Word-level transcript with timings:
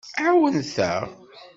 Ɛawnent-aɣ. 0.25 1.01